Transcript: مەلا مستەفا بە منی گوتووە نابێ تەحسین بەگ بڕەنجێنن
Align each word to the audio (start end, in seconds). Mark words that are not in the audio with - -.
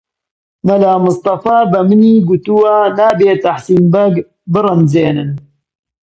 مەلا 0.67 0.93
مستەفا 1.05 1.57
بە 1.71 1.79
منی 1.87 2.15
گوتووە 2.27 2.75
نابێ 2.97 3.31
تەحسین 3.43 3.83
بەگ 3.93 4.13
بڕەنجێنن 4.53 5.31